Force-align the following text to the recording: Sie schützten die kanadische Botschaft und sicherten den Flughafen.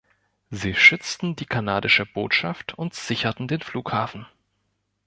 Sie 0.49 0.73
schützten 0.73 1.35
die 1.35 1.45
kanadische 1.45 2.07
Botschaft 2.07 2.73
und 2.73 2.95
sicherten 2.95 3.47
den 3.47 3.61
Flughafen. 3.61 4.25